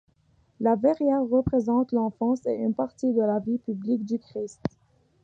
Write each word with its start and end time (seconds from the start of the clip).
La 0.59 0.75
verrière 0.75 1.21
représente 1.21 1.91
l'enfance 1.91 2.43
et 2.47 2.55
une 2.55 2.73
partie 2.73 3.13
de 3.13 3.21
la 3.21 3.37
vie 3.37 3.59
publique 3.59 4.03
du 4.03 4.17
Christ. 4.17 4.59